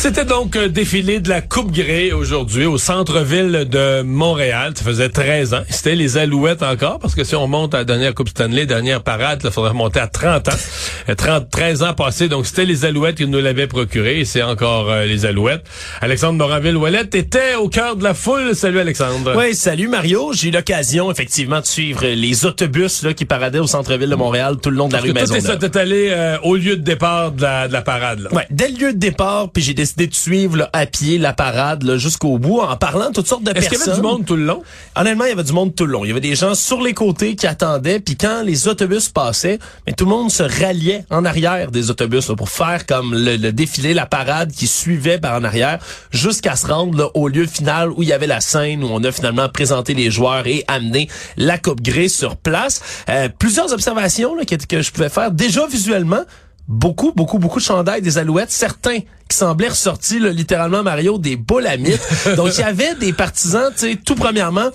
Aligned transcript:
C'était 0.00 0.24
donc 0.24 0.54
un 0.54 0.68
défilé 0.68 1.18
de 1.18 1.28
la 1.28 1.40
Coupe 1.40 1.72
Grey 1.72 2.12
aujourd'hui 2.12 2.66
au 2.66 2.78
centre-ville 2.78 3.66
de 3.68 4.02
Montréal. 4.02 4.72
Ça 4.76 4.84
faisait 4.84 5.08
13 5.08 5.54
ans. 5.54 5.62
C'était 5.70 5.96
les 5.96 6.16
Alouettes 6.16 6.62
encore, 6.62 7.00
parce 7.00 7.16
que 7.16 7.24
si 7.24 7.34
on 7.34 7.48
monte 7.48 7.74
à 7.74 7.78
la 7.78 7.84
dernière 7.84 8.14
Coupe 8.14 8.28
Stanley, 8.28 8.64
dernière 8.64 9.02
parade, 9.02 9.40
il 9.42 9.50
faudrait 9.50 9.70
remonter 9.70 9.98
à 9.98 10.06
30 10.06 10.50
ans. 10.50 11.14
30, 11.16 11.50
13 11.50 11.82
ans 11.82 11.94
passés. 11.94 12.28
Donc, 12.28 12.46
c'était 12.46 12.64
les 12.64 12.84
Alouettes 12.84 13.16
qui 13.16 13.26
nous 13.26 13.40
l'avaient 13.40 13.66
procuré 13.66 14.24
c'est 14.24 14.40
encore 14.40 14.88
euh, 14.88 15.04
les 15.04 15.26
Alouettes. 15.26 15.64
Alexandre 16.00 16.38
Moranville-Ouellette 16.38 17.16
était 17.16 17.56
au 17.56 17.68
cœur 17.68 17.96
de 17.96 18.04
la 18.04 18.14
foule. 18.14 18.54
Salut, 18.54 18.78
Alexandre. 18.78 19.34
Oui, 19.36 19.52
salut, 19.52 19.88
Mario. 19.88 20.32
J'ai 20.32 20.48
eu 20.48 20.52
l'occasion, 20.52 21.10
effectivement, 21.10 21.60
de 21.60 21.66
suivre 21.66 22.06
les 22.06 22.46
autobus 22.46 23.02
là, 23.02 23.14
qui 23.14 23.24
paradaient 23.24 23.58
au 23.58 23.66
centre-ville 23.66 24.10
de 24.10 24.14
Montréal 24.14 24.58
tout 24.62 24.70
le 24.70 24.76
long 24.76 24.86
de 24.86 24.92
la 24.92 25.00
rue 25.00 25.12
Maisonneuve. 25.12 25.44
Toi, 25.44 25.56
t'es 25.56 25.76
allé 25.76 26.08
euh, 26.12 26.38
au 26.44 26.54
lieu 26.54 26.76
de 26.76 26.82
départ 26.82 27.32
de 27.32 27.42
la, 27.42 27.66
de 27.66 27.72
la 27.72 27.82
parade. 27.82 28.20
Là. 28.20 28.32
Ouais, 28.32 28.46
dès 28.50 28.68
le 28.68 28.78
lieu 28.78 28.92
de 28.92 28.98
départ, 28.98 29.50
puis 29.50 29.60
j'ai 29.60 29.74
décidé 29.96 30.06
de 30.06 30.14
suivre 30.14 30.56
là, 30.56 30.70
à 30.72 30.86
pied 30.86 31.18
la 31.18 31.32
parade 31.32 31.96
jusqu'au 31.96 32.38
bout 32.38 32.60
en 32.60 32.76
parlant 32.76 33.08
de 33.08 33.14
toutes 33.14 33.26
sortes 33.26 33.42
de 33.42 33.50
Est-ce 33.50 33.68
personnes. 33.68 33.78
qu'il 33.78 33.86
y 33.86 33.90
avait 33.90 34.00
du 34.00 34.06
monde 34.06 34.26
tout 34.26 34.36
le 34.36 34.44
long? 34.44 34.62
Honnêtement, 34.96 35.24
il 35.24 35.30
y 35.30 35.32
avait 35.32 35.44
du 35.44 35.52
monde 35.52 35.74
tout 35.74 35.86
le 35.86 35.92
long. 35.92 36.04
Il 36.04 36.08
y 36.08 36.10
avait 36.10 36.20
des 36.20 36.34
gens 36.34 36.54
sur 36.54 36.82
les 36.82 36.94
côtés 36.94 37.36
qui 37.36 37.46
attendaient, 37.46 38.00
puis 38.00 38.16
quand 38.16 38.42
les 38.44 38.68
autobus 38.68 39.08
passaient, 39.08 39.58
mais 39.86 39.92
tout 39.92 40.04
le 40.04 40.10
monde 40.10 40.30
se 40.30 40.42
ralliait 40.42 41.04
en 41.10 41.24
arrière 41.24 41.70
des 41.70 41.90
autobus 41.90 42.28
là, 42.28 42.36
pour 42.36 42.48
faire 42.50 42.86
comme 42.86 43.14
le, 43.14 43.36
le 43.36 43.52
défilé, 43.52 43.94
la 43.94 44.06
parade 44.06 44.52
qui 44.52 44.66
suivait 44.66 45.18
par 45.18 45.40
en 45.40 45.44
arrière, 45.44 45.78
jusqu'à 46.10 46.56
se 46.56 46.66
rendre 46.66 46.98
là, 46.98 47.08
au 47.14 47.28
lieu 47.28 47.46
final 47.46 47.90
où 47.90 48.02
il 48.02 48.08
y 48.08 48.12
avait 48.12 48.26
la 48.26 48.40
scène, 48.40 48.84
où 48.84 48.88
on 48.90 49.02
a 49.04 49.12
finalement 49.12 49.48
présenté 49.48 49.94
les 49.94 50.10
joueurs 50.10 50.46
et 50.46 50.64
amené 50.68 51.08
la 51.36 51.58
Coupe 51.58 51.80
Grey 51.80 52.08
sur 52.08 52.36
place. 52.36 52.80
Euh, 53.08 53.28
plusieurs 53.38 53.72
observations 53.72 54.34
là, 54.34 54.44
que, 54.44 54.54
que 54.54 54.82
je 54.82 54.90
pouvais 54.92 55.08
faire 55.08 55.30
déjà 55.30 55.66
visuellement 55.66 56.22
beaucoup, 56.68 57.12
beaucoup, 57.12 57.38
beaucoup 57.38 57.58
de 57.58 57.64
chandails 57.64 58.02
des 58.02 58.18
Alouettes. 58.18 58.50
Certains 58.50 59.00
qui 59.28 59.36
semblaient 59.36 59.68
ressortis, 59.68 60.20
là, 60.20 60.30
littéralement, 60.30 60.82
Mario, 60.82 61.18
des 61.18 61.36
boules 61.36 61.66
à 61.66 61.76
mythes. 61.76 62.00
Donc, 62.36 62.50
il 62.56 62.60
y 62.60 62.64
avait 62.64 62.94
des 62.94 63.12
partisans, 63.12 63.72
tu 63.72 63.90
sais, 63.90 63.96
tout 63.96 64.14
premièrement, 64.14 64.70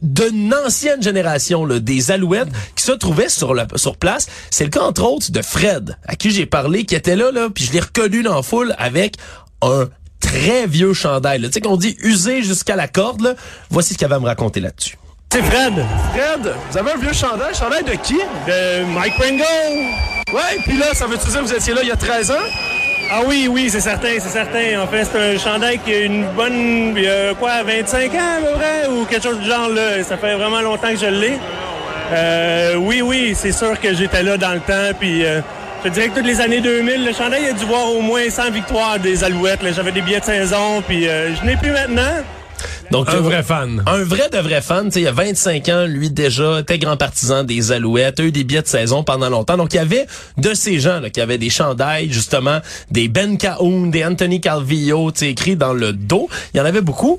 d'une 0.00 0.52
ancienne 0.52 1.02
génération 1.02 1.64
là, 1.64 1.78
des 1.78 2.10
Alouettes 2.10 2.48
qui 2.74 2.84
se 2.84 2.92
trouvaient 2.92 3.28
sur 3.28 3.54
la, 3.54 3.66
sur 3.76 3.96
place. 3.96 4.26
C'est 4.50 4.64
le 4.64 4.70
cas 4.70 4.82
entre 4.82 5.04
autres 5.04 5.30
de 5.30 5.42
Fred, 5.42 5.96
à 6.06 6.16
qui 6.16 6.30
j'ai 6.30 6.46
parlé, 6.46 6.84
qui 6.84 6.94
était 6.94 7.16
là, 7.16 7.30
là, 7.30 7.48
puis 7.50 7.64
je 7.64 7.72
l'ai 7.72 7.80
reconnu 7.80 8.22
dans 8.22 8.34
la 8.34 8.42
foule 8.42 8.74
avec 8.78 9.16
un 9.62 9.88
très 10.18 10.66
vieux 10.66 10.92
chandail. 10.92 11.40
Tu 11.42 11.52
sais 11.52 11.60
qu'on 11.60 11.76
dit 11.76 11.96
usé 12.02 12.42
jusqu'à 12.42 12.76
la 12.76 12.88
corde. 12.88 13.20
Là. 13.20 13.34
Voici 13.70 13.94
ce 13.94 13.98
qu'il 13.98 14.04
avait 14.04 14.16
à 14.16 14.20
me 14.20 14.26
raconter 14.26 14.60
là-dessus. 14.60 14.96
C'est 15.32 15.40
Fred. 15.44 15.72
Fred, 16.12 16.54
vous 16.70 16.76
avez 16.76 16.90
un 16.90 16.96
vieux 16.98 17.14
chandail? 17.14 17.54
Chandail 17.54 17.82
de 17.84 17.92
qui? 17.92 18.18
De 18.46 18.84
Mike 18.84 19.14
Pringle. 19.14 19.42
Ouais, 20.30 20.58
puis 20.62 20.76
là, 20.76 20.92
ça 20.92 21.06
veut-tu 21.06 21.26
dire 21.30 21.40
que 21.40 21.46
vous 21.46 21.54
étiez 21.54 21.72
là 21.72 21.80
il 21.82 21.88
y 21.88 21.90
a 21.90 21.96
13 21.96 22.32
ans? 22.32 22.48
Ah 23.10 23.20
oui, 23.26 23.48
oui, 23.50 23.70
c'est 23.70 23.80
certain, 23.80 24.10
c'est 24.18 24.28
certain. 24.28 24.82
En 24.82 24.86
fait, 24.86 25.06
c'est 25.10 25.34
un 25.34 25.38
chandail 25.38 25.78
qui 25.78 25.94
a 25.94 26.00
une 26.00 26.26
bonne, 26.36 26.94
euh, 26.98 27.32
quoi, 27.32 27.62
25 27.62 28.14
ans 28.14 28.18
à 28.18 28.46
peu 28.46 28.58
près, 28.58 28.88
ou 28.90 29.06
quelque 29.06 29.22
chose 29.22 29.38
du 29.38 29.46
genre, 29.46 29.70
là. 29.70 30.04
Ça 30.06 30.18
fait 30.18 30.34
vraiment 30.34 30.60
longtemps 30.60 30.90
que 30.90 30.98
je 30.98 31.06
l'ai. 31.06 31.38
Euh, 32.12 32.74
oui, 32.74 33.00
oui, 33.00 33.34
c'est 33.34 33.52
sûr 33.52 33.80
que 33.80 33.94
j'étais 33.94 34.22
là 34.22 34.36
dans 34.36 34.52
le 34.52 34.60
temps, 34.60 34.94
puis... 35.00 35.24
Euh, 35.24 35.40
je 35.82 35.88
dirais 35.88 36.10
que 36.10 36.16
toutes 36.16 36.26
les 36.26 36.42
années 36.42 36.60
2000, 36.60 37.06
le 37.06 37.12
chandail 37.14 37.46
a 37.46 37.52
dû 37.54 37.64
voir 37.64 37.90
au 37.90 38.02
moins 38.02 38.28
100 38.28 38.50
victoires 38.50 38.98
des 38.98 39.24
Alouettes. 39.24 39.60
J'avais 39.74 39.92
des 39.92 40.02
billets 40.02 40.20
de 40.20 40.24
saison, 40.26 40.82
puis 40.86 41.08
euh, 41.08 41.34
je 41.34 41.44
n'ai 41.44 41.56
plus 41.56 41.70
maintenant. 41.70 42.22
Donc, 42.90 43.08
un 43.08 43.20
vrai 43.20 43.42
fan. 43.42 43.82
Un 43.86 44.04
vrai 44.04 44.28
de 44.30 44.38
vrai 44.38 44.60
fan. 44.60 44.86
Tu 44.86 44.92
sais, 44.92 45.00
il 45.00 45.04
y 45.04 45.08
a 45.08 45.12
25 45.12 45.68
ans, 45.68 45.86
lui 45.86 46.10
déjà, 46.10 46.60
était 46.60 46.78
grand 46.78 46.96
partisan 46.96 47.42
des 47.42 47.72
Alouettes, 47.72 48.20
a 48.20 48.22
eu 48.24 48.32
des 48.32 48.44
billets 48.44 48.62
de 48.62 48.66
saison 48.66 49.02
pendant 49.02 49.30
longtemps. 49.30 49.56
Donc, 49.56 49.72
il 49.72 49.76
y 49.76 49.80
avait 49.80 50.06
de 50.36 50.54
ces 50.54 50.78
gens 50.78 51.00
là, 51.00 51.10
qui 51.10 51.20
avaient 51.20 51.38
des 51.38 51.50
chandails, 51.50 52.12
justement, 52.12 52.60
des 52.90 53.08
Ben 53.08 53.38
Cahoon, 53.38 53.86
des 53.86 54.04
Anthony 54.04 54.40
Calvillo, 54.40 55.10
écrits 55.20 55.56
dans 55.56 55.72
le 55.72 55.92
dos. 55.92 56.28
Il 56.54 56.58
y 56.58 56.60
en 56.60 56.64
avait 56.64 56.82
beaucoup. 56.82 57.18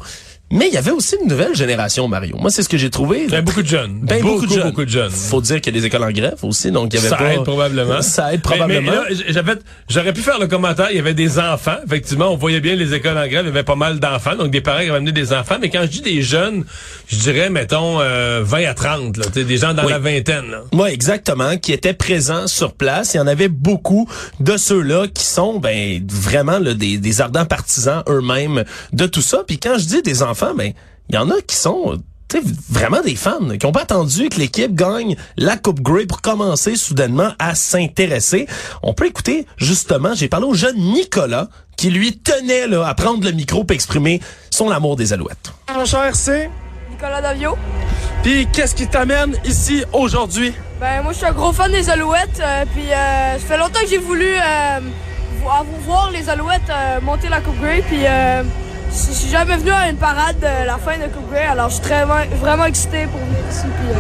Mais 0.54 0.68
il 0.68 0.74
y 0.74 0.78
avait 0.78 0.92
aussi 0.92 1.16
une 1.20 1.28
nouvelle 1.28 1.56
génération, 1.56 2.08
Mario. 2.08 2.38
Moi, 2.38 2.52
c'est 2.52 2.62
ce 2.62 2.70
que 2.70 2.78
j'ai 2.78 2.92
trouvé. 2.92 3.26
Avait 3.26 3.42
beaucoup 3.42 3.64
de 3.64 3.68
jeunes. 3.68 4.00
Ben, 4.04 4.22
beaucoup, 4.22 4.42
beaucoup, 4.42 4.46
de 4.46 4.54
jeunes. 4.54 4.64
beaucoup 4.70 4.86
de 4.86 4.90
jeunes. 4.90 5.10
Faut 5.10 5.42
dire 5.42 5.60
qu'il 5.60 5.74
y 5.74 5.78
a 5.78 5.82
des 5.82 5.88
écoles 5.88 6.04
en 6.04 6.12
grève 6.12 6.38
aussi, 6.44 6.72
donc 6.72 6.94
il 6.94 6.98
y 6.98 7.00
avait 7.00 7.10
ça 7.10 7.16
pas... 7.16 7.34
aide 7.34 7.44
probablement. 7.44 8.02
Ça 8.04 8.32
aide 8.34 8.42
probablement. 8.42 8.92
Mais, 9.10 9.16
j'avais, 9.30 9.56
j'aurais 9.90 10.14
pu 10.14 10.22
faire 10.22 10.38
le 10.38 10.46
commentaire. 10.46 10.90
Il 10.92 10.98
y 10.98 11.00
avait 11.00 11.16
des 11.16 11.40
enfants. 11.40 11.78
Effectivement, 11.86 12.32
on 12.32 12.38
voyait 12.38 12.60
bien 12.60 12.76
les 12.76 12.94
écoles 12.94 13.18
en 13.18 13.28
grève. 13.28 13.46
Il 13.46 13.48
y 13.48 13.52
avait 13.52 13.64
pas 13.64 13.76
mal 13.76 14.00
d'enfants. 14.00 14.36
Donc, 14.36 14.52
des 14.52 14.62
parents 14.62 14.82
qui 14.82 14.86
avaient 14.90 14.98
amené 14.98 15.12
des 15.12 15.34
enfants. 15.34 15.56
Mais 15.60 15.72
quand 15.72 15.82
je 15.82 15.88
dis 15.88 16.02
des 16.02 16.22
jeunes, 16.22 16.66
je 17.08 17.18
dirais, 17.18 17.50
mettons, 17.50 18.00
euh, 18.00 18.42
20 18.44 18.66
à 18.66 18.74
30. 18.76 19.18
Là, 19.18 19.26
des 19.34 19.58
gens 19.58 19.74
dans 19.74 19.86
Oui. 19.86 19.92
la 19.92 19.98
vingtaine. 20.00 20.52
Là. 20.52 20.62
Oui, 20.72 20.90
exactement, 20.92 21.58
qui 21.58 21.74
étaient 21.74 21.94
présents 21.94 22.46
sur 22.46 22.74
place. 22.74 23.16
Il 23.16 23.18
y 23.18 23.20
en 23.20 23.28
avait 23.28 23.48
beaucoup 23.48 24.08
de 24.40 24.58
ceux-là 24.58 25.08
qui 25.08 25.26
sont 25.26 25.60
ben 25.60 26.06
vraiment 26.12 26.60
là, 26.60 26.76
des, 26.76 26.98
des 27.00 27.22
ardents 27.22 27.46
partisans 27.46 28.04
eux-mêmes 28.08 28.64
de 28.92 29.08
tout 29.08 29.22
ça. 29.22 29.44
Puis 29.48 29.58
quand 29.58 29.78
je 29.80 29.86
dis 29.86 30.02
des 30.04 30.22
enfants, 30.22 30.43
ben 30.56 30.74
il 31.10 31.16
y 31.16 31.18
en 31.18 31.30
a 31.30 31.42
qui 31.42 31.56
sont 31.56 31.98
vraiment 32.70 33.02
des 33.02 33.16
fans, 33.16 33.48
qui 33.60 33.66
ont 33.68 33.72
pas 33.72 33.84
attendu 33.84 34.28
que 34.30 34.40
l'équipe 34.40 34.74
gagne 34.74 35.16
la 35.38 35.56
Coupe 35.56 35.82
Grey 35.82 36.08
pour 36.08 36.22
commencer 36.22 36.76
soudainement 36.76 37.30
à 37.38 37.54
s'intéresser. 37.54 38.48
On 38.82 38.94
peut 38.96 39.06
écouter, 39.06 39.46
justement, 39.58 40.16
j'ai 40.16 40.28
parlé 40.30 40.48
au 40.48 40.56
jeune 40.56 40.76
Nicolas, 40.78 41.48
qui 41.78 41.92
lui 41.92 42.18
tenait 42.18 42.66
là, 42.68 42.88
à 42.88 42.96
prendre 42.96 43.24
le 43.24 43.32
micro 43.32 43.64
pour 43.64 43.76
exprimer 43.76 44.20
son 44.50 44.72
amour 44.72 44.96
des 44.96 45.14
Alouettes. 45.14 45.54
Mon 45.76 45.86
cher, 45.86 46.16
c'est... 46.16 46.50
Nicolas 46.90 47.22
Davio. 47.22 47.56
Puis 48.24 48.48
qu'est-ce 48.52 48.74
qui 48.74 48.88
t'amène 48.88 49.36
ici 49.46 49.84
aujourd'hui? 49.94 50.54
Ben 50.80 51.04
moi 51.04 51.12
je 51.14 51.18
suis 51.20 51.28
un 51.28 51.34
gros 51.34 51.52
fan 51.54 51.72
des 51.72 51.90
Alouettes, 51.90 52.40
euh, 52.40 52.66
puis 52.74 52.86
euh, 52.92 53.34
ça 53.34 53.40
fait 53.40 53.58
longtemps 53.58 53.80
que 53.82 53.88
j'ai 53.90 53.98
voulu 54.00 54.26
euh, 54.28 54.80
vo- 55.42 55.50
à 55.50 55.64
vous 55.64 55.82
voir 55.86 56.10
les 56.12 56.30
Alouettes 56.30 56.62
euh, 56.70 57.00
monter 57.02 57.30
la 57.30 57.42
Coupe 57.42 57.60
Grey, 57.62 57.84
puis 57.88 58.02
euh, 58.06 58.44
je 58.94 59.14
suis 59.14 59.30
jamais 59.30 59.58
venu 59.58 59.72
à 59.72 59.90
une 59.90 59.98
parade 59.98 60.38
de 60.40 60.66
la 60.68 60.78
fin 60.78 60.98
de 60.98 61.04
Coupe 61.12 61.30
Grey, 61.32 61.44
alors 61.46 61.70
je 61.70 61.76
suis 61.76 61.84
très 61.84 62.06
vraiment 62.06 62.66
excité 62.66 63.06
pour 63.08 63.20
venir 63.22 63.40
ici, 63.50 63.66
euh, 63.66 63.94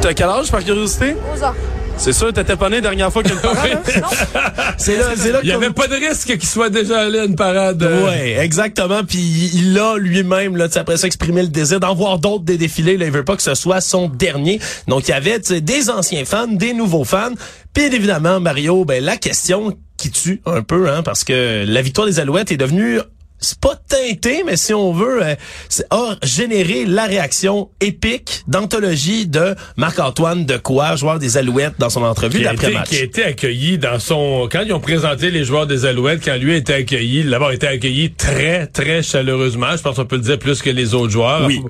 T'as 0.00 0.14
quel 0.14 0.28
âge, 0.28 0.50
par 0.50 0.64
curiosité? 0.64 1.16
11 1.34 1.42
ans. 1.44 1.54
C'est 1.96 2.14
sûr, 2.14 2.32
t'étais 2.32 2.56
pas 2.56 2.70
né 2.70 2.76
la 2.76 2.80
dernière 2.82 3.12
fois 3.12 3.22
qu'il 3.22 3.32
y 3.32 3.34
a 3.34 3.36
une 3.36 3.42
parade? 3.42 3.78
C'est 4.78 4.96
là, 4.96 5.04
c'est 5.14 5.32
là 5.32 5.40
Il 5.42 5.48
y 5.50 5.52
avait 5.52 5.68
pas 5.68 5.86
de 5.86 5.94
risque 5.96 6.28
qu'il 6.38 6.46
soit 6.48 6.70
déjà 6.70 7.00
allé 7.00 7.18
à 7.18 7.24
une 7.24 7.36
parade. 7.36 7.82
euh, 7.82 8.06
Ouais, 8.06 8.38
exactement. 8.42 9.04
Puis 9.04 9.18
il 9.52 9.78
a 9.78 9.98
lui-même 9.98 10.56
là, 10.56 10.68
tu 10.68 10.74
sais, 10.74 10.78
après 10.80 10.96
ça 10.96 11.06
exprimé 11.06 11.42
le 11.42 11.48
désir 11.48 11.78
d'en 11.78 11.94
voir 11.94 12.18
d'autres 12.18 12.44
des 12.44 12.56
défilés. 12.56 12.96
Là, 12.96 13.04
il 13.04 13.10
veut 13.12 13.24
pas 13.24 13.36
que 13.36 13.42
ce 13.42 13.54
soit 13.54 13.82
son 13.82 14.08
dernier. 14.08 14.60
Donc 14.88 15.08
il 15.08 15.10
y 15.10 15.14
avait 15.14 15.38
tu 15.40 15.48
sais, 15.54 15.60
des 15.60 15.90
anciens 15.90 16.24
fans, 16.24 16.46
des 16.46 16.72
nouveaux 16.72 17.04
fans. 17.04 17.34
Puis 17.74 17.84
évidemment 17.84 18.40
Mario, 18.40 18.86
ben 18.86 19.04
la 19.04 19.18
question 19.18 19.76
qui 19.98 20.10
tue 20.10 20.40
un 20.46 20.62
peu, 20.62 20.88
hein, 20.88 21.02
parce 21.02 21.22
que 21.24 21.64
la 21.66 21.82
victoire 21.82 22.06
des 22.06 22.18
Alouettes 22.18 22.50
est 22.50 22.56
devenue 22.56 23.00
c'est 23.40 23.58
pas 23.60 23.74
teinté, 23.88 24.42
mais 24.44 24.56
si 24.56 24.74
on 24.74 24.92
veut, 24.92 25.24
euh, 25.24 25.34
c'est- 25.68 25.86
a 25.90 26.16
généré 26.22 26.84
la 26.86 27.04
réaction 27.06 27.70
épique 27.80 28.42
d'anthologie 28.46 29.26
de 29.26 29.54
Marc-Antoine 29.76 30.44
Decoy, 30.46 30.96
joueur 30.96 31.18
des 31.18 31.36
Alouettes, 31.38 31.74
dans 31.78 31.90
son 31.90 32.02
entrevue 32.02 32.42
d'après-match. 32.42 32.88
qui 32.88 32.96
a 32.98 33.02
été 33.02 33.24
accueilli 33.24 33.78
dans 33.78 33.98
son... 33.98 34.48
Quand 34.50 34.62
ils 34.64 34.72
ont 34.72 34.80
présenté 34.80 35.30
les 35.30 35.44
joueurs 35.44 35.66
des 35.66 35.86
Alouettes, 35.86 36.22
quand 36.24 36.36
lui 36.36 36.52
a 36.52 36.56
été 36.56 36.74
accueilli, 36.74 37.24
d'abord 37.24 37.52
été 37.52 37.66
accueilli 37.66 38.12
très, 38.12 38.66
très 38.66 39.02
chaleureusement. 39.02 39.76
Je 39.76 39.82
pense 39.82 39.96
qu'on 39.96 40.04
peut 40.06 40.16
le 40.16 40.22
dire 40.22 40.38
plus 40.38 40.60
que 40.62 40.70
les 40.70 40.94
autres 40.94 41.10
joueurs. 41.12 41.46
Oui. 41.46 41.60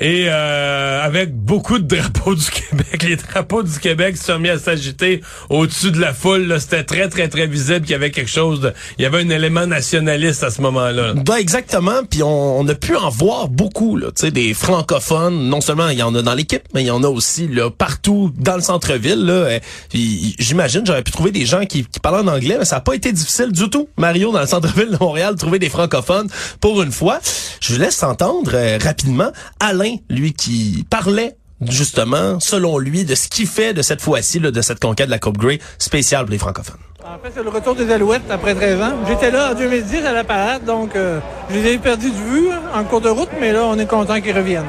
Et 0.00 0.26
euh, 0.28 1.02
avec 1.02 1.34
beaucoup 1.34 1.78
de 1.78 1.96
drapeaux 1.96 2.34
du 2.34 2.44
Québec. 2.50 3.02
Les 3.08 3.16
drapeaux 3.16 3.62
du 3.62 3.78
Québec 3.78 4.16
se 4.16 4.24
sont 4.24 4.38
mis 4.38 4.48
à 4.50 4.58
s'agiter 4.58 5.20
au-dessus 5.50 5.90
de 5.90 6.00
la 6.00 6.12
foule. 6.12 6.46
là. 6.46 6.60
C'était 6.60 6.84
très, 6.84 7.08
très, 7.08 7.28
très 7.28 7.46
visible 7.46 7.80
qu'il 7.82 7.90
y 7.92 7.94
avait 7.94 8.10
quelque 8.10 8.30
chose 8.30 8.60
de... 8.60 8.72
Il 8.98 9.02
y 9.02 9.06
avait 9.06 9.18
un 9.22 9.30
élément 9.30 9.66
nationaliste 9.66 10.44
à 10.44 10.50
ce 10.50 10.60
moment-là. 10.62 11.07
Ben, 11.14 11.36
exactement, 11.36 12.04
puis 12.08 12.22
on, 12.22 12.60
on 12.60 12.68
a 12.68 12.74
pu 12.74 12.96
en 12.96 13.08
voir 13.10 13.48
beaucoup, 13.48 13.96
là, 13.96 14.08
tu 14.08 14.26
sais, 14.26 14.30
des 14.30 14.54
francophones. 14.54 15.48
Non 15.48 15.60
seulement 15.60 15.88
il 15.88 15.98
y 15.98 16.02
en 16.02 16.14
a 16.14 16.22
dans 16.22 16.34
l'équipe, 16.34 16.62
mais 16.74 16.82
il 16.82 16.86
y 16.86 16.90
en 16.90 17.02
a 17.02 17.08
aussi 17.08 17.48
là 17.48 17.70
partout 17.70 18.32
dans 18.38 18.56
le 18.56 18.62
centre-ville. 18.62 19.24
Là, 19.24 19.58
puis 19.88 20.34
j'imagine 20.38 20.82
j'aurais 20.86 21.02
pu 21.02 21.12
trouver 21.12 21.30
des 21.30 21.46
gens 21.46 21.64
qui, 21.64 21.84
qui 21.84 22.00
parlaient 22.00 22.28
en 22.28 22.34
anglais, 22.34 22.56
mais 22.58 22.64
ça 22.64 22.76
n'a 22.76 22.80
pas 22.80 22.94
été 22.94 23.12
difficile 23.12 23.52
du 23.52 23.68
tout, 23.70 23.88
Mario, 23.96 24.32
dans 24.32 24.40
le 24.40 24.46
centre-ville 24.46 24.90
de 24.90 24.98
Montréal, 25.00 25.34
trouver 25.36 25.58
des 25.58 25.68
francophones 25.68 26.28
pour 26.60 26.82
une 26.82 26.92
fois. 26.92 27.20
Je 27.60 27.74
vous 27.74 27.80
laisse 27.80 28.02
entendre 28.02 28.52
euh, 28.54 28.78
rapidement 28.82 29.30
Alain, 29.60 29.96
lui 30.08 30.32
qui 30.32 30.84
parlait 30.88 31.36
justement, 31.66 32.38
selon 32.40 32.78
lui, 32.78 33.04
de 33.04 33.14
ce 33.14 33.28
qu'il 33.28 33.46
fait 33.46 33.74
de 33.74 33.82
cette 33.82 34.00
fois-ci, 34.00 34.38
là, 34.38 34.50
de 34.50 34.62
cette 34.62 34.80
conquête 34.80 35.06
de 35.06 35.10
la 35.10 35.18
Coupe 35.18 35.38
Grey 35.38 35.58
spéciale 35.78 36.24
pour 36.24 36.32
les 36.32 36.38
francophones. 36.38 36.76
En 37.08 37.18
fait, 37.24 37.32
c'est 37.34 37.42
le 37.42 37.48
retour 37.48 37.74
des 37.74 37.90
Alouettes 37.90 38.30
après 38.30 38.54
13 38.54 38.82
ans. 38.82 38.92
J'étais 39.08 39.30
là 39.30 39.52
en 39.52 39.54
2010 39.54 40.04
à 40.04 40.12
la 40.12 40.24
parade, 40.24 40.64
donc 40.66 40.94
euh, 40.94 41.20
je 41.48 41.54
les 41.58 41.72
ai 41.72 41.78
perdus 41.78 42.10
de 42.10 42.14
vue 42.14 42.48
en 42.74 42.84
cours 42.84 43.00
de 43.00 43.08
route, 43.08 43.30
mais 43.40 43.50
là, 43.50 43.62
on 43.64 43.78
est 43.78 43.86
content 43.86 44.20
qu'ils 44.20 44.36
reviennent. 44.36 44.66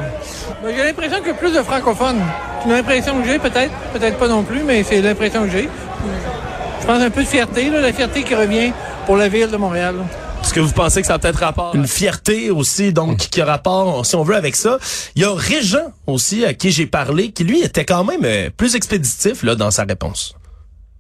Ben, 0.63 0.73
j'ai 0.73 0.83
l'impression 0.83 1.21
que 1.21 1.31
plus 1.31 1.51
de 1.51 1.61
francophones. 1.61 2.21
C'est 2.61 2.69
une 2.69 2.75
impression 2.75 3.19
que 3.19 3.27
j'ai, 3.27 3.39
peut-être, 3.39 3.73
peut-être 3.91 4.17
pas 4.17 4.29
non 4.29 4.43
plus, 4.43 4.63
mais 4.63 4.83
c'est 4.83 5.01
l'impression 5.01 5.43
que 5.43 5.51
j'ai. 5.51 5.69
Je 6.81 6.87
pense 6.87 7.01
un 7.01 7.09
peu 7.09 7.23
de 7.23 7.27
fierté, 7.27 7.69
là, 7.69 7.81
la 7.81 7.91
fierté 7.91 8.23
qui 8.23 8.33
revient 8.33 8.71
pour 9.05 9.17
la 9.17 9.27
ville 9.27 9.51
de 9.51 9.57
Montréal. 9.57 9.95
là. 9.97 10.03
Est-ce 10.41 10.53
que 10.53 10.61
vous 10.61 10.71
pensez 10.71 11.01
que 11.01 11.07
ça 11.07 11.15
a 11.15 11.19
peut-être 11.19 11.41
rapport? 11.41 11.75
Une 11.75 11.87
fierté 11.87 12.51
aussi, 12.51 12.93
donc, 12.93 13.17
qui 13.17 13.41
a 13.41 13.45
rapport, 13.45 14.05
si 14.05 14.15
on 14.15 14.23
veut, 14.23 14.35
avec 14.35 14.55
ça. 14.55 14.79
Il 15.15 15.23
y 15.23 15.25
a 15.25 15.33
Régent 15.35 15.91
aussi, 16.07 16.45
à 16.45 16.53
qui 16.53 16.71
j'ai 16.71 16.85
parlé, 16.85 17.31
qui 17.31 17.43
lui 17.43 17.61
était 17.61 17.85
quand 17.85 18.05
même 18.05 18.21
euh, 18.23 18.49
plus 18.55 18.75
expéditif 18.75 19.43
là 19.43 19.55
dans 19.55 19.71
sa 19.71 19.83
réponse. 19.83 20.35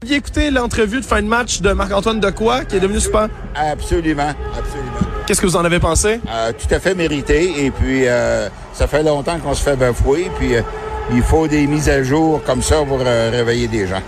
Vous 0.05 0.13
écouté 0.13 0.49
l'entrevue 0.49 1.01
de 1.01 1.05
fin 1.05 1.21
de 1.21 1.27
match 1.27 1.59
de 1.59 1.73
Marc-Antoine 1.73 2.21
Decoy, 2.21 2.65
qui 2.69 2.77
est 2.77 2.79
devenu 2.79 3.01
super. 3.01 3.27
Absolument, 3.53 4.29
absolument. 4.57 4.91
Qu'est-ce 5.27 5.41
que 5.41 5.45
vous 5.45 5.57
en 5.57 5.65
avez 5.65 5.79
pensé? 5.79 6.21
Euh, 6.29 6.53
tout 6.53 6.73
à 6.73 6.79
fait 6.79 6.95
mérité. 6.95 7.65
Et 7.65 7.69
puis, 7.69 8.07
euh, 8.07 8.47
ça 8.73 8.87
fait 8.87 9.03
longtemps 9.03 9.37
qu'on 9.39 9.53
se 9.53 9.61
fait 9.61 9.75
bafouer. 9.75 10.31
Puis, 10.39 10.55
euh, 10.55 10.61
il 11.13 11.21
faut 11.21 11.49
des 11.49 11.67
mises 11.67 11.89
à 11.89 12.01
jour 12.01 12.41
comme 12.45 12.61
ça 12.61 12.77
pour 12.87 12.99
euh, 13.05 13.29
réveiller 13.29 13.67
des 13.67 13.87
gens. 13.87 14.01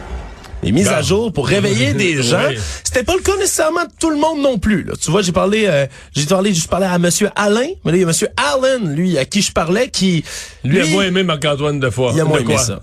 Les 0.64 0.72
mises 0.72 0.88
Bon. 0.88 0.94
à 0.96 1.02
jour 1.02 1.34
pour 1.34 1.46
réveiller 1.46 1.92
des 2.06 2.24
gens. 2.24 2.40
Oui. 2.48 2.58
C'était 2.86 3.04
pas 3.04 3.16
le 3.16 3.22
cas 3.22 3.36
nécessairement 3.36 3.84
de 3.84 3.92
tout 4.00 4.12
le 4.12 4.18
monde 4.18 4.40
non 4.40 4.60
plus. 4.60 4.84
Là. 4.84 4.94
Tu 5.00 5.12
vois, 5.12 5.22
j'ai 5.24 5.34
parlé, 5.34 5.66
euh, 5.68 5.88
j'ai 6.16 6.26
parlé, 6.26 6.54
je 6.54 6.66
parlais 6.70 6.86
à 6.88 6.98
Monsieur 7.00 7.30
Alain, 7.36 7.68
mais 7.84 7.92
là 7.92 7.98
il 7.98 8.02
y 8.02 8.04
a 8.04 8.08
Monsieur 8.08 8.30
Allen, 8.38 8.96
lui, 8.96 9.18
à 9.18 9.26
qui 9.26 9.42
je 9.42 9.52
parlais, 9.52 9.90
qui 9.90 10.24
Lui, 10.64 10.80
a 10.80 10.86
moins 10.86 11.04
aimé 11.04 11.24
Marc-Antoine 11.24 11.82
de 11.82 11.90
fois. 11.90 12.12
il 12.16 12.22
a 12.22 12.24
moins 12.24 12.38
De 12.38 12.44
aimé 12.44 12.54
quoi? 12.54 12.64
ça. 12.64 12.80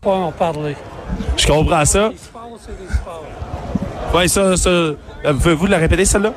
Pas 0.00 0.12
en 0.12 0.32
parler. 0.32 0.74
Je 1.36 1.46
comprends 1.46 1.84
ça. 1.84 2.10
Ouais, 4.14 4.28
ça, 4.28 4.56
ça. 4.56 4.68
euh, 4.70 4.94
Pouvez-vous 5.24 5.66
la 5.66 5.78
répéter, 5.78 6.04
celle-là? 6.04 6.32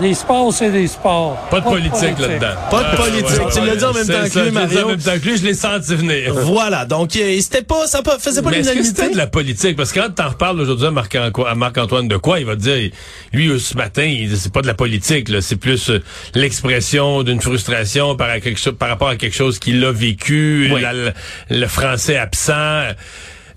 Les 0.00 0.14
sports, 0.14 0.54
c'est 0.54 0.70
des 0.70 0.86
sports. 0.86 1.36
Pas 1.50 1.60
de 1.60 1.64
politique 1.66 2.18
là-dedans. 2.18 2.54
Pas 2.70 2.82
de 2.92 2.96
politique. 2.96 3.42
Tu 3.52 3.60
l'as 3.66 3.76
dit 3.76 3.84
en 3.84 3.92
même 3.92 4.04
C'est 4.06 4.12
temps 4.14 4.22
que 4.22 4.28
ça, 4.30 4.42
lui, 4.44 4.48
je 4.50 4.58
l'ai 4.58 4.66
dit 4.66 4.74
Mario. 4.74 4.84
en 4.86 4.88
même 4.88 4.98
temps 5.02 5.18
que 5.22 5.28
lui, 5.28 5.36
je 5.36 5.44
l'ai 5.44 5.52
senti 5.52 5.94
venir. 5.94 6.32
Voilà, 6.34 6.86
donc 6.86 7.14
euh, 7.14 7.38
c'était 7.42 7.60
pas, 7.60 7.86
ça 7.86 8.00
pas, 8.00 8.18
faisait 8.18 8.40
pas 8.40 8.48
Mais 8.48 8.60
l'unanimité? 8.60 8.88
c'était 8.88 9.12
de 9.12 9.18
la 9.18 9.26
politique? 9.26 9.76
Parce 9.76 9.92
que 9.92 10.00
quand 10.00 10.08
t'en 10.14 10.30
reparles 10.30 10.58
aujourd'hui 10.62 10.86
à 10.86 10.90
Marc- 10.90 11.14
à 11.46 11.54
Marc-Antoine 11.54 12.08
de 12.08 12.16
quoi, 12.16 12.40
il 12.40 12.46
va 12.46 12.56
te 12.56 12.62
dire, 12.62 12.90
lui, 13.34 13.48
euh, 13.48 13.58
ce 13.58 13.76
matin, 13.76 14.04
il 14.04 14.30
dit, 14.30 14.36
c'est 14.38 14.50
pas 14.52 14.62
de 14.62 14.66
la 14.66 14.72
politique, 14.72 15.28
là. 15.28 15.42
C'est 15.42 15.56
plus 15.56 15.90
euh, 15.90 16.02
l'expression 16.34 17.22
d'une 17.22 17.42
frustration 17.42 18.16
par, 18.16 18.30
à 18.30 18.40
quelque 18.40 18.58
chose, 18.60 18.74
par 18.78 18.88
rapport 18.88 19.08
à 19.10 19.16
quelque 19.16 19.36
chose 19.36 19.58
qu'il 19.58 19.84
a 19.84 19.92
vécu, 19.92 20.70
Oui. 20.72 20.80
la- 20.80 21.12
le 21.50 21.66
français 21.66 22.16
absent. 22.16 22.94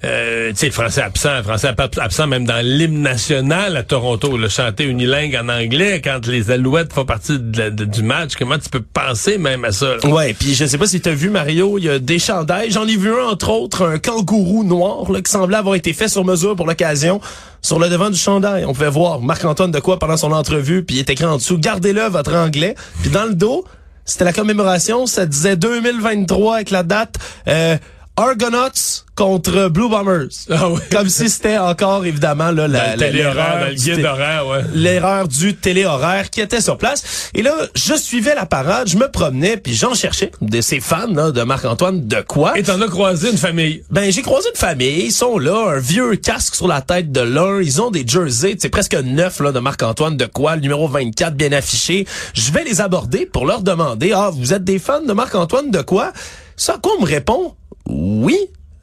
Euh, 0.06 0.52
tu 0.52 0.58
sais, 0.58 0.66
le 0.68 0.72
français 0.72 1.02
absent, 1.02 1.42
français 1.44 1.68
ab- 1.70 1.90
absent 2.00 2.28
même 2.28 2.46
dans 2.46 2.64
l'hymne 2.64 3.02
national 3.02 3.76
à 3.76 3.82
Toronto, 3.84 4.38
le 4.38 4.48
chanter 4.50 4.84
unilingue 4.84 5.36
en 5.36 5.50
anglais 5.50 6.00
quand 6.04 6.28
les 6.28 6.52
Alouettes 6.52 6.94
font 6.94 7.06
partie 7.06 7.40
du 7.40 8.04
match. 8.04 8.34
Comment 8.38 8.60
tu 8.60 8.70
peux 8.70 8.82
penser 8.82 9.38
même 9.40 9.66
à 9.66 9.72
ça? 9.72 9.96
là? 10.04 10.10
Ouais, 10.10 10.34
puis 10.38 10.54
je 10.54 10.66
sais 10.66 10.78
pas 10.78 10.86
si 10.86 11.02
tu 11.02 11.10
as 11.10 11.14
vu 11.14 11.30
Mario, 11.30 11.78
il 11.80 11.86
y 11.86 11.90
a 11.90 11.98
des 11.98 12.20
chandails. 12.20 12.70
J'en 12.72 12.86
ai 12.88 12.96
vu 12.98 13.12
un 13.12 13.26
entre 13.26 13.50
autres, 13.50 13.84
un 13.86 13.98
kangourou 13.98 14.64
noir 14.64 15.12
là, 15.12 15.22
qui 15.22 15.32
semblait 15.32 15.58
avoir 15.58 15.74
été 15.76 15.92
fait 15.94 16.08
sur 16.08 16.24
mesure 16.24 16.56
pour 16.56 16.68
l'occasion. 16.68 17.20
Sur 17.64 17.80
le 17.80 17.90
devant 17.90 18.12
du 18.12 18.18
chandail, 18.20 18.64
on 18.66 18.74
pouvait 18.74 18.90
voir 18.92 19.22
Marc-Antoine 19.22 19.72
de 19.72 19.80
quoi 19.80 19.98
pendant 19.98 20.18
son 20.18 20.32
entrevue, 20.32 20.84
puis 20.84 20.98
il 20.98 21.00
est 21.00 21.10
écrit 21.10 21.26
en 21.26 21.38
dessous 21.38 21.58
"Gardez-le 21.58 22.04
votre 22.10 22.36
anglais". 22.36 22.76
Puis 23.02 23.10
dans 23.10 23.26
le 23.26 23.34
dos, 23.34 23.66
c'était 24.06 24.24
la 24.26 24.34
commémoration, 24.34 25.08
ça 25.08 25.26
disait 25.26 25.56
2023 25.56 26.56
avec 26.58 26.70
la 26.70 26.84
date 26.84 27.16
euh, 27.48 27.76
Argonauts 28.18 29.04
contre 29.16 29.68
Blue 29.68 29.90
Bombers. 29.90 30.30
Ah 30.50 30.70
oui. 30.70 30.80
Comme 30.92 31.10
si 31.10 31.30
c'était 31.30 31.58
encore 31.58 32.06
évidemment 32.06 32.52
là 32.52 32.68
la, 32.68 32.96
le 32.96 33.02
la- 33.02 33.08
téléhoraire, 33.08 33.60
dans 33.60 33.66
le 33.68 33.74
guide 33.74 34.06
horaire, 34.06 34.48
ouais. 34.48 34.62
l'erreur 34.74 35.28
du 35.28 35.56
téléhoraire 35.56 36.30
qui 36.30 36.40
était 36.42 36.62
sur 36.62 36.78
place. 36.78 37.30
Et 37.34 37.42
là, 37.42 37.54
je 37.76 37.94
suivais 37.96 38.34
la 38.36 38.46
parade, 38.46 38.88
je 38.88 38.98
me 38.98 39.10
promenais, 39.12 39.58
puis 39.58 39.74
j'en 39.74 39.94
cherchais 39.94 40.32
de 40.42 40.62
ces 40.62 40.80
fans 40.80 41.08
là, 41.14 41.32
de 41.32 41.42
Marc-Antoine 41.44 42.08
de 42.08 42.22
quoi? 42.22 42.58
Et 42.58 42.64
t'en 42.64 42.80
as 42.82 42.88
croisé 42.88 43.32
une 43.32 43.38
famille? 43.38 43.84
Ben, 43.92 44.10
j'ai 44.12 44.22
croisé 44.22 44.48
une 44.50 44.58
famille, 44.60 45.06
ils 45.08 45.12
sont 45.12 45.38
là, 45.38 45.72
un 45.76 45.80
vieux 45.80 46.16
casque 46.16 46.56
sur 46.56 46.68
la 46.68 46.82
tête 46.82 47.12
de 47.12 47.22
l'un, 47.22 47.62
ils 47.62 47.82
ont 47.82 47.92
des 47.92 48.06
jerseys, 48.08 48.56
c'est 48.60 48.70
presque 48.70 48.96
neuf 48.96 49.40
là 49.42 49.52
de 49.52 49.60
Marc-Antoine 49.60 50.16
de 50.16 50.26
quoi, 50.26 50.56
le 50.56 50.62
numéro 50.62 50.88
24 50.88 51.36
bien 51.36 51.52
affiché. 51.52 52.06
Je 52.34 52.52
vais 52.54 52.64
les 52.64 52.80
aborder 52.80 53.26
pour 53.26 53.46
leur 53.46 53.62
demander 53.62 54.14
"Ah, 54.16 54.30
vous 54.34 54.54
êtes 54.54 54.64
des 54.64 54.80
fans 54.80 55.02
de 55.02 55.14
Marc-Antoine 55.14 55.70
de 55.70 55.82
quoi 55.82 56.14
Ça 56.58 56.76
à 56.76 56.78
quoi 56.78 56.94
on 56.98 57.02
me 57.02 57.08
répond 57.08 57.56
"Oui, 57.88 58.38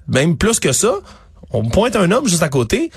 même 0.09 0.37
plus 0.37 0.61
que 0.61 0.73
ça." 0.73 0.95
On 1.51 1.63
me 1.63 1.71
pointe 1.71 1.97
un 1.97 2.11
homme 2.11 2.27
juste 2.27 2.43
à 2.43 2.49
côté. 2.49 2.91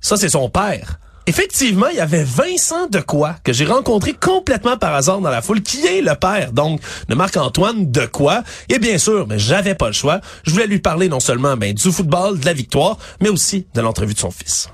Ça, 0.00 0.16
c'est 0.16 0.28
son 0.28 0.48
père. 0.50 0.98
Effectivement, 1.26 1.86
il 1.88 1.96
y 1.96 2.00
avait 2.00 2.22
Vincent 2.22 2.86
de 2.88 3.00
quoi 3.00 3.36
que 3.44 3.54
j'ai 3.54 3.64
rencontré 3.64 4.12
complètement 4.12 4.76
par 4.76 4.94
hasard 4.94 5.20
dans 5.20 5.30
la 5.30 5.40
foule, 5.40 5.62
qui 5.62 5.86
est 5.86 6.02
le 6.02 6.14
père, 6.16 6.52
donc, 6.52 6.82
de 7.08 7.14
Marc-Antoine 7.14 7.90
de 7.90 8.04
quoi. 8.04 8.42
Et 8.68 8.78
bien 8.78 8.98
sûr, 8.98 9.26
mais 9.26 9.38
j'avais 9.38 9.74
pas 9.74 9.86
le 9.86 9.94
choix. 9.94 10.20
Je 10.42 10.50
voulais 10.50 10.66
lui 10.66 10.80
parler 10.80 11.08
non 11.08 11.20
seulement 11.20 11.56
ben, 11.56 11.72
du 11.72 11.90
football, 11.90 12.38
de 12.38 12.44
la 12.44 12.52
victoire, 12.52 12.98
mais 13.20 13.30
aussi 13.30 13.66
de 13.74 13.80
l'entrevue 13.80 14.12
de 14.12 14.18
son 14.18 14.30
fils. 14.30 14.68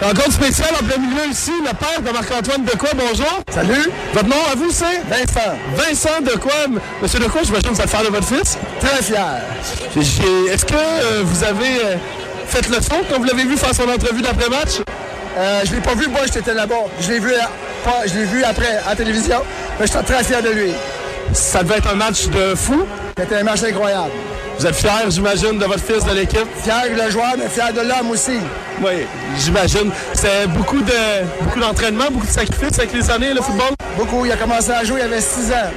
Rencontre 0.00 0.32
spéciale 0.32 0.70
en 0.80 0.84
plein 0.84 0.98
milieu 0.98 1.26
ici, 1.28 1.50
le 1.60 1.74
père 1.74 2.00
de 2.00 2.10
Marc-Antoine 2.12 2.62
Decoy, 2.64 2.90
bonjour. 2.94 3.40
Salut. 3.52 3.90
Votre 4.14 4.28
nom 4.28 4.36
à 4.52 4.54
vous, 4.54 4.70
c'est? 4.70 4.84
Vincent, 5.10 5.56
Vincent 5.74 6.20
Decoy. 6.22 6.78
Monsieur 7.02 7.18
Decoy, 7.18 7.40
j'imagine 7.44 7.70
que 7.70 7.74
vous 7.74 7.80
êtes 7.80 7.90
fier 7.90 8.02
de 8.04 8.08
votre 8.08 8.26
fils? 8.28 8.58
très 8.80 9.02
fier. 9.02 9.40
Est-ce 9.96 10.64
que 10.64 10.74
euh, 10.74 11.22
vous 11.24 11.42
avez 11.42 11.84
euh, 11.84 11.96
fait 12.46 12.68
le 12.68 12.76
son 12.80 12.94
quand 13.10 13.18
vous 13.18 13.24
l'avez 13.24 13.42
vu 13.44 13.56
faire 13.56 13.74
son 13.74 13.88
entrevue 13.88 14.22
d'après-match? 14.22 14.82
Euh, 15.36 15.62
je 15.64 15.74
l'ai 15.74 15.80
pas 15.80 15.94
vu, 15.94 16.06
moi, 16.06 16.20
j'étais 16.32 16.54
là-bas. 16.54 16.74
Je 17.00 17.08
l'ai 17.10 17.18
vu, 17.18 17.34
à- 17.34 17.50
pas, 17.84 18.06
je 18.06 18.14
l'ai 18.14 18.24
vu 18.24 18.44
après 18.44 18.76
à 18.86 18.90
la 18.90 18.96
télévision, 18.96 19.40
mais 19.80 19.86
j'étais 19.88 20.02
très 20.04 20.22
fier 20.22 20.42
de 20.42 20.50
lui. 20.50 20.72
Ça 21.32 21.64
devait 21.64 21.78
être 21.78 21.88
un 21.92 21.96
match 21.96 22.26
de 22.28 22.54
fou. 22.54 22.84
C'était 23.18 23.36
un 23.36 23.42
match 23.42 23.64
incroyable. 23.64 24.12
Vous 24.60 24.66
êtes 24.66 24.76
fier, 24.76 24.92
j'imagine, 25.08 25.58
de 25.58 25.64
votre 25.64 25.82
fils, 25.84 26.04
de 26.04 26.12
l'équipe? 26.12 26.46
Fier 26.62 26.82
de 26.94 27.02
le 27.02 27.10
joueur, 27.10 27.32
mais 27.36 27.48
fier 27.48 27.72
de 27.72 27.80
l'homme 27.80 28.10
aussi. 28.10 28.38
Oui, 28.80 29.06
j'imagine. 29.36 29.90
C'est 30.14 30.46
beaucoup 30.48 30.80
de 30.80 30.92
beaucoup 31.42 31.60
d'entraînement, 31.60 32.04
beaucoup 32.10 32.26
de 32.26 32.32
sacrifices 32.32 32.78
avec 32.78 32.92
les 32.92 33.10
années, 33.10 33.34
le 33.34 33.42
football? 33.42 33.70
Beaucoup, 33.96 34.24
il 34.24 34.32
a 34.32 34.36
commencé 34.36 34.70
à 34.70 34.84
jouer, 34.84 35.00
il 35.00 35.04
avait 35.04 35.20
6 35.20 35.50
ans. 35.52 35.70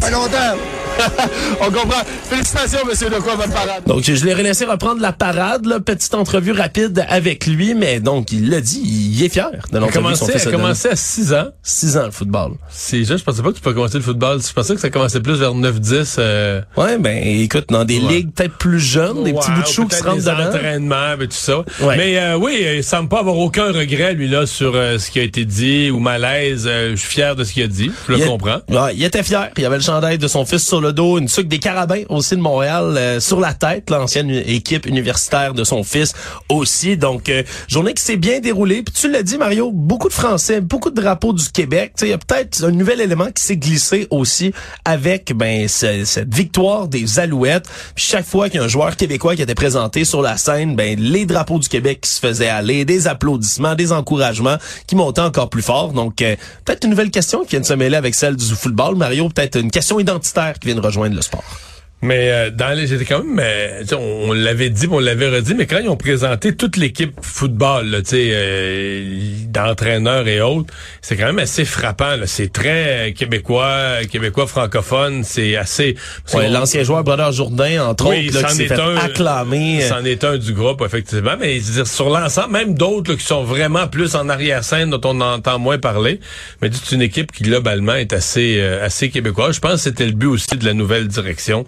Fait 0.00 0.10
longtemps. 0.10 0.58
On 1.60 1.70
comprend. 1.70 2.02
Félicitations, 2.28 2.78
monsieur 2.86 3.08
Decoy, 3.08 3.36
votre 3.36 3.52
parade. 3.52 3.82
Donc, 3.86 4.02
je 4.04 4.24
l'ai 4.24 4.34
laissé 4.34 4.64
reprendre 4.64 5.00
la 5.00 5.12
parade, 5.12 5.66
là, 5.66 5.80
petite 5.80 6.14
entrevue 6.14 6.52
rapide 6.52 7.04
avec 7.08 7.46
lui, 7.46 7.74
mais 7.74 8.00
donc, 8.00 8.32
il 8.32 8.50
l'a 8.50 8.60
dit, 8.60 8.80
il 8.84 9.22
est 9.24 9.28
fier 9.28 9.50
de 9.50 9.56
Il 9.72 9.76
a 9.76 9.80
l'entrevue 9.80 10.14
fils 10.32 10.46
a 10.46 10.50
commencé 10.50 10.88
à 10.88 10.96
6 10.96 11.32
ans. 11.34 11.46
6 11.62 11.96
ans, 11.96 12.04
le 12.06 12.10
football. 12.10 12.52
C'est 12.70 12.98
juste, 12.98 13.18
je 13.18 13.24
pensais 13.24 13.42
pas 13.42 13.50
que 13.50 13.56
tu 13.56 13.60
peux 13.60 13.72
commencer 13.72 13.98
le 13.98 14.02
football. 14.04 14.40
Je 14.46 14.52
pensais 14.52 14.74
que 14.74 14.80
ça 14.80 14.90
commençait 14.90 15.20
plus 15.20 15.34
vers 15.38 15.54
9-10. 15.54 16.16
Euh, 16.18 16.60
Ouais, 16.76 16.98
ben, 16.98 17.16
écoute, 17.24 17.66
dans 17.70 17.84
des 17.84 18.00
Ouais. 18.00 18.12
ligues 18.12 18.32
peut-être 18.34 18.56
plus 18.58 18.80
jeunes, 18.80 19.24
des 19.24 19.32
petits 19.32 19.50
bouts 19.50 19.62
de 19.62 19.66
ou 19.68 19.72
chou 19.72 19.86
qui 19.86 19.96
se 19.96 20.02
rentrent 20.02 20.16
des 20.16 20.22
dedans. 20.22 20.46
entraînements, 20.48 21.16
ben, 21.18 21.26
tout 21.28 21.32
ça. 21.36 21.58
Ouais. 21.80 21.96
Mais 21.96 22.18
euh, 22.18 22.36
oui, 22.36 22.64
il 22.76 22.84
semble 22.84 23.08
pas 23.08 23.20
avoir 23.20 23.36
aucun 23.38 23.72
regret, 23.72 24.14
lui, 24.14 24.28
là, 24.28 24.46
sur 24.46 24.72
euh, 24.74 24.98
ce 24.98 25.10
qui 25.10 25.18
a 25.20 25.22
été 25.22 25.44
dit 25.44 25.90
ou 25.90 25.98
malaise. 25.98 26.64
Euh, 26.68 26.90
je 26.92 26.96
suis 26.96 27.08
fier 27.08 27.36
de 27.36 27.44
ce 27.44 27.52
qu'il 27.52 27.62
a 27.62 27.66
dit. 27.66 27.90
Je 28.08 28.12
le 28.12 28.18
Il- 28.18 28.24
comprends. 28.26 28.58
Ouais, 28.68 28.94
il 28.94 29.02
était 29.04 29.22
fier. 29.22 29.50
Il 29.56 29.64
avait 29.64 29.76
le 29.76 29.82
chandail 29.82 30.18
de 30.18 30.28
son 30.28 30.44
fils 30.44 30.66
sur 30.66 30.80
le 30.84 30.92
dos, 30.92 31.18
une 31.18 31.28
sucre 31.28 31.48
des 31.48 31.58
carabins 31.58 32.02
aussi 32.08 32.36
de 32.36 32.40
Montréal 32.40 32.94
euh, 32.96 33.20
sur 33.20 33.40
la 33.40 33.54
tête, 33.54 33.90
l'ancienne 33.90 34.30
équipe 34.30 34.86
universitaire 34.86 35.52
de 35.54 35.64
son 35.64 35.82
fils 35.82 36.12
aussi. 36.48 36.96
Donc, 36.96 37.28
euh, 37.28 37.42
journée 37.68 37.94
qui 37.94 38.02
s'est 38.02 38.16
bien 38.16 38.40
déroulée. 38.40 38.82
Puis 38.82 38.94
tu 38.94 39.10
l'as 39.10 39.22
dit, 39.22 39.38
Mario, 39.38 39.70
beaucoup 39.72 40.08
de 40.08 40.12
Français, 40.14 40.60
beaucoup 40.60 40.90
de 40.90 41.00
drapeaux 41.00 41.32
du 41.32 41.48
Québec. 41.50 41.92
Il 42.02 42.08
y 42.08 42.12
a 42.12 42.18
peut-être 42.18 42.64
un 42.64 42.70
nouvel 42.70 43.00
élément 43.00 43.30
qui 43.34 43.42
s'est 43.42 43.56
glissé 43.56 44.06
aussi 44.10 44.52
avec 44.84 45.32
ben 45.34 45.66
ce- 45.68 46.04
cette 46.04 46.32
victoire 46.34 46.86
des 46.88 47.18
Alouettes. 47.18 47.66
Puis 47.94 48.04
chaque 48.04 48.26
fois 48.26 48.48
qu'il 48.48 48.60
y 48.60 48.62
a 48.62 48.66
un 48.66 48.68
joueur 48.68 48.96
québécois 48.96 49.34
qui 49.36 49.42
était 49.42 49.54
présenté 49.54 50.04
sur 50.04 50.22
la 50.22 50.36
scène, 50.36 50.76
ben 50.76 50.98
les 51.00 51.26
drapeaux 51.26 51.58
du 51.58 51.68
Québec 51.68 52.02
qui 52.02 52.10
se 52.10 52.20
faisaient 52.20 52.48
aller, 52.48 52.84
des 52.84 53.08
applaudissements, 53.08 53.74
des 53.74 53.92
encouragements 53.92 54.56
qui 54.86 54.96
montaient 54.96 55.20
encore 55.22 55.48
plus 55.50 55.62
fort. 55.62 55.92
Donc, 55.92 56.20
euh, 56.22 56.36
peut-être 56.64 56.84
une 56.84 56.90
nouvelle 56.90 57.10
question 57.10 57.42
qui 57.44 57.50
vient 57.52 57.60
de 57.60 57.66
se 57.66 57.74
mêler 57.74 57.96
avec 57.96 58.14
celle 58.14 58.36
du 58.36 58.44
football. 58.54 58.96
Mario, 58.96 59.28
peut-être 59.28 59.58
une 59.58 59.70
question 59.70 59.98
identitaire 59.98 60.54
qui 60.58 60.66
vient 60.66 60.73
rejoindre 60.80 61.16
le 61.16 61.22
sport. 61.22 61.73
Mais 62.04 62.28
euh, 62.30 62.50
dans 62.50 62.76
les, 62.76 62.86
j'étais 62.86 63.06
quand 63.06 63.24
même, 63.24 63.40
euh, 63.42 63.82
on, 63.92 64.28
on 64.28 64.32
l'avait 64.34 64.68
dit, 64.68 64.86
on 64.90 64.98
l'avait 64.98 65.28
redit, 65.30 65.54
mais 65.54 65.64
quand 65.66 65.78
ils 65.78 65.88
ont 65.88 65.96
présenté 65.96 66.54
toute 66.54 66.76
l'équipe 66.76 67.14
football, 67.22 68.02
tu 68.04 68.10
sais, 68.10 68.28
euh, 68.30 69.18
d'entraîneurs 69.48 70.28
et 70.28 70.42
autres, 70.42 70.72
c'est 71.00 71.16
quand 71.16 71.24
même 71.24 71.38
assez 71.38 71.64
frappant. 71.64 72.16
C'est 72.26 72.52
très 72.52 73.08
euh, 73.08 73.12
québécois, 73.12 74.04
québécois 74.10 74.46
francophone. 74.46 75.24
C'est 75.24 75.56
assez. 75.56 75.96
Ouais, 76.34 76.50
L'ancien 76.50 76.82
joueur 76.82 77.04
Brodeur 77.04 77.32
Jourdain, 77.32 77.86
entre 77.86 78.10
Oui, 78.10 78.28
autres, 78.28 78.42
là, 78.42 78.48
qui 78.48 78.54
s'est 78.56 78.64
est 78.64 78.68
fait 78.68 78.80
un. 78.80 78.96
acclamer. 78.98 79.80
C'en 79.80 80.04
est 80.04 80.24
un 80.24 80.36
du 80.36 80.52
groupe, 80.52 80.82
effectivement. 80.84 81.36
Mais 81.40 81.58
dire, 81.58 81.86
sur 81.86 82.10
l'ensemble, 82.10 82.52
même 82.52 82.74
d'autres 82.74 83.14
qui 83.14 83.24
sont 83.24 83.44
vraiment 83.44 83.86
plus 83.88 84.14
en 84.14 84.28
arrière-scène, 84.28 84.90
dont 84.90 85.00
on 85.04 85.22
entend 85.22 85.58
moins 85.58 85.78
parler. 85.78 86.20
Mais 86.60 86.68
c'est 86.70 86.94
une 86.94 87.02
équipe 87.02 87.32
qui, 87.32 87.44
globalement, 87.44 87.94
est 87.94 88.12
assez, 88.12 88.56
euh, 88.58 88.84
assez 88.84 89.08
québécoise. 89.08 89.54
Je 89.54 89.60
pense 89.60 89.72
que 89.76 89.78
c'était 89.78 90.04
le 90.04 90.12
but 90.12 90.26
aussi 90.26 90.54
de 90.54 90.66
la 90.66 90.74
nouvelle 90.74 91.08
direction 91.08 91.64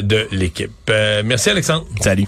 de 0.00 0.28
l'équipe. 0.32 0.70
Euh, 0.88 1.22
merci, 1.24 1.50
Alexandre. 1.50 1.86
Salut. 2.00 2.26